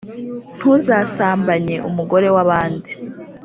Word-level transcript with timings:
Ntuzasambanye 0.57 1.75
umugore 1.89 2.27
wabandi 2.35 2.91